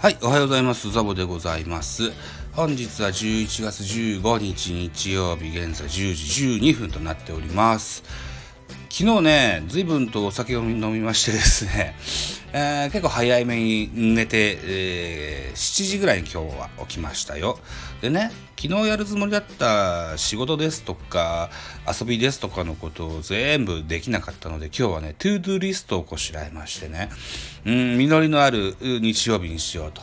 [0.00, 0.92] はい、おはようございます。
[0.92, 2.12] ザボでございます。
[2.52, 8.04] 本日は11月15日日曜日、現在10時12分となっております。
[9.00, 11.94] 昨日ね、随分とお酒を飲みましてですね、
[12.52, 17.60] えー結構早めに寝て、えー7時ぐらいに今日は起きましたよ。
[18.00, 21.48] でね、昨日やるつもりだった仕事ですとか、
[21.86, 27.08] 遊びですとかのことを全部できなかったので、今日はね、 ToDoリストをこしらえましてね、
[27.66, 30.02] うん、実りのある日曜日にしようと。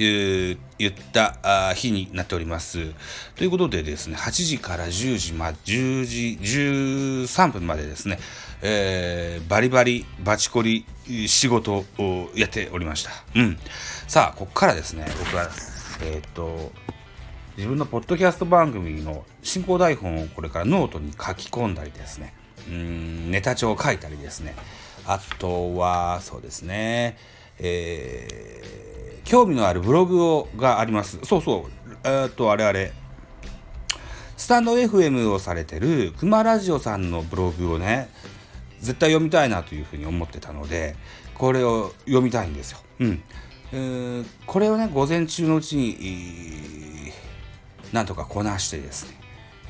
[0.00, 2.92] 言った日になっております。
[3.36, 8.18] ということでですね、8時から10時、ま、10時、13分までですね、
[8.62, 10.86] えーバリバリ、バチコリ
[11.26, 13.10] 仕事をやっておりました。
[13.34, 13.58] うん。
[14.08, 15.50] さあ、ここからですね、僕は、
[16.02, 16.72] えーっと、
[17.56, 22.32] 自分のポッドキャスト番組の進行台本をこれからノートに書き込んだりですね、
[22.68, 24.54] うん、ネタ帳を書いたりですね、
[25.04, 27.18] あとは、そうですね、
[27.58, 31.18] えー興味のあるブログをがあります。
[31.22, 32.92] そうそう、えっと、あれあれ、
[34.36, 38.08] スタンド FM をされてるクマラジオさんのブログをね、
[38.80, 40.96] 絶対読みたいなというふうに思ってたので、
[41.34, 42.78] これを読みたいんですよ。
[43.00, 43.22] うん。
[43.72, 47.12] えーこれをね、午前中のうちに、
[47.92, 49.14] なんとかこなしてですね、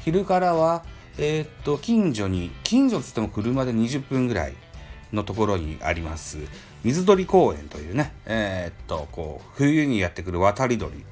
[0.04, 0.84] 昼からは、
[1.18, 4.54] えーっと、近所に、近所っつっても車で20分ぐらい
[5.12, 6.38] のところにあります、
[6.84, 11.04] 水鳥公園というね、えーっと、こう、冬にやってくる渡り鳥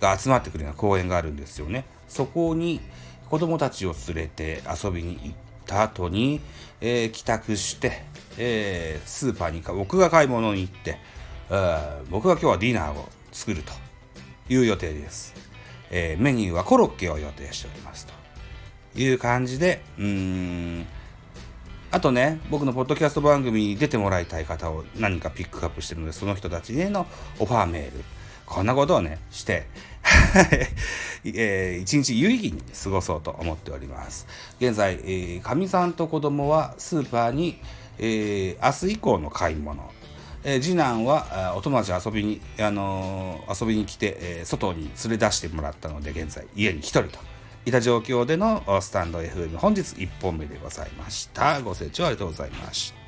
[0.00, 1.84] が集まってくるような公園があるんですよね。
[2.08, 2.80] そこに
[3.28, 5.36] 子供たちを連れて遊びに行っ
[5.66, 6.40] た後に、
[6.80, 8.04] えー帰宅して、
[8.38, 10.98] えースーパーにか僕が買い物に行って、
[12.10, 13.72] 僕が今日はディナーを作ると
[14.48, 15.34] いう予定です。
[15.90, 18.12] えーメニューはコロッケを予定しておりますと
[19.00, 20.86] いう感じで、うん、
[21.96, 27.06] あとね、僕のポッドキャスト番組に出てもらいたい方を何かピックアップしてるので、その人たちへの
[27.38, 28.04] オファーメール、
[28.44, 29.66] こんなことをね、して、
[31.24, 34.26] えー一日有意義に過ごそうと思っております。
[34.60, 37.62] 現在、えーかみさんと子供はスーパーに、
[37.98, 39.90] えー明日以降の買い物、
[40.44, 47.35] えー次男はお友達遊びに、あのー遊びに来て、えー外に連れ出してもらったので現在家に一人と。
[47.66, 51.60] いた状況でのスタンド FM 本日1本目でございました。
[51.60, 53.05] ご清聴ありがとうございました。